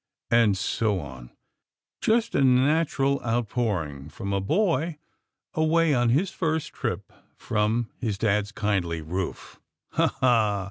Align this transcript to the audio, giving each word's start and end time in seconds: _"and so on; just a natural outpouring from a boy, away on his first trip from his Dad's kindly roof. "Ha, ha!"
_"and 0.35 0.57
so 0.57 0.99
on; 0.99 1.29
just 2.01 2.33
a 2.33 2.43
natural 2.43 3.21
outpouring 3.23 4.09
from 4.09 4.33
a 4.33 4.41
boy, 4.41 4.97
away 5.53 5.93
on 5.93 6.09
his 6.09 6.31
first 6.31 6.73
trip 6.73 7.13
from 7.35 7.87
his 7.99 8.17
Dad's 8.17 8.51
kindly 8.51 9.01
roof. 9.01 9.59
"Ha, 9.89 10.07
ha!" 10.19 10.59